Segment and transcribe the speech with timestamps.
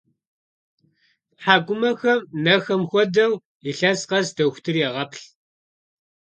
[1.37, 3.33] ТхьэкӀумэхэм, нэхэм хуэдэу,
[3.69, 5.23] илъэс къэс дохутыр егъэплъ.